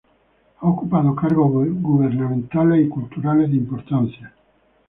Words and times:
Ha 0.57 0.65
ocupado 0.65 1.13
cargos 1.13 1.53
gubernamentales 1.69 2.87
y 2.87 2.89
culturales 2.89 3.51
de 3.51 3.55
importancia. 3.57 4.33